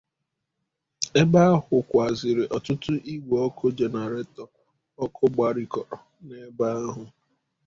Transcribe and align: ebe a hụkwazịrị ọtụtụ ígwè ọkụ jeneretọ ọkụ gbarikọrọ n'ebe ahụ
ebe 1.21 1.39
a 1.51 1.59
hụkwazịrị 1.65 2.43
ọtụtụ 2.55 2.93
ígwè 3.13 3.37
ọkụ 3.47 3.65
jeneretọ 3.77 4.43
ọkụ 5.03 5.23
gbarikọrọ 5.33 5.97
n'ebe 6.27 6.65
ahụ 6.83 7.03